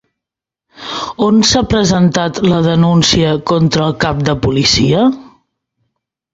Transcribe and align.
On 1.25 1.37
s'ha 1.49 1.61
presentat 1.73 2.41
la 2.47 2.63
denúncia 2.69 3.37
contra 3.53 3.87
el 3.91 3.97
cap 4.07 4.27
de 4.27 4.31
la 4.35 4.39
policia? 4.49 5.07